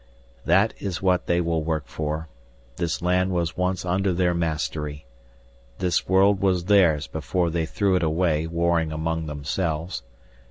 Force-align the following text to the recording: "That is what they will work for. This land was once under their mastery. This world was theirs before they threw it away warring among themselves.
"That 0.45 0.73
is 0.79 0.99
what 1.03 1.27
they 1.27 1.39
will 1.41 1.61
work 1.63 1.85
for. 1.85 2.27
This 2.77 3.03
land 3.03 3.29
was 3.29 3.55
once 3.55 3.85
under 3.85 4.13
their 4.13 4.33
mastery. 4.33 5.05
This 5.77 6.09
world 6.09 6.39
was 6.39 6.65
theirs 6.65 7.05
before 7.05 7.51
they 7.51 7.67
threw 7.67 7.93
it 7.95 8.01
away 8.01 8.47
warring 8.47 8.91
among 8.91 9.27
themselves. 9.27 10.01